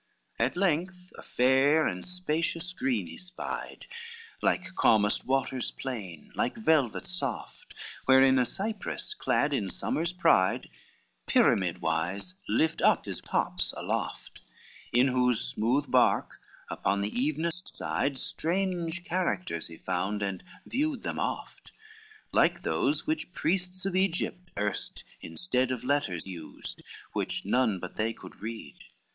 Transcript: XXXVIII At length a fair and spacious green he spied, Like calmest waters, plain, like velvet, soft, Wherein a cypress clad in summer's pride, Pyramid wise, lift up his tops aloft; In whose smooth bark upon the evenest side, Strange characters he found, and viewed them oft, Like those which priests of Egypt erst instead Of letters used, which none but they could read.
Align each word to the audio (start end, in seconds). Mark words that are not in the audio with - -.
XXXVIII 0.39 0.45
At 0.49 0.57
length 0.57 1.13
a 1.15 1.21
fair 1.21 1.85
and 1.85 2.03
spacious 2.03 2.73
green 2.73 3.05
he 3.05 3.19
spied, 3.19 3.85
Like 4.41 4.73
calmest 4.73 5.27
waters, 5.27 5.69
plain, 5.69 6.31
like 6.33 6.57
velvet, 6.57 7.05
soft, 7.05 7.75
Wherein 8.05 8.39
a 8.39 8.45
cypress 8.47 9.13
clad 9.13 9.53
in 9.53 9.69
summer's 9.69 10.11
pride, 10.11 10.71
Pyramid 11.27 11.83
wise, 11.83 12.33
lift 12.49 12.81
up 12.81 13.05
his 13.05 13.21
tops 13.21 13.75
aloft; 13.77 14.41
In 14.91 15.09
whose 15.09 15.39
smooth 15.39 15.91
bark 15.91 16.39
upon 16.71 17.01
the 17.01 17.15
evenest 17.15 17.77
side, 17.77 18.17
Strange 18.17 19.03
characters 19.03 19.67
he 19.67 19.77
found, 19.77 20.23
and 20.23 20.43
viewed 20.65 21.03
them 21.03 21.19
oft, 21.19 21.71
Like 22.31 22.63
those 22.63 23.05
which 23.05 23.31
priests 23.33 23.85
of 23.85 23.95
Egypt 23.95 24.49
erst 24.57 25.03
instead 25.21 25.69
Of 25.69 25.83
letters 25.83 26.25
used, 26.25 26.81
which 27.13 27.45
none 27.45 27.77
but 27.77 27.97
they 27.97 28.13
could 28.13 28.41
read. 28.41 28.77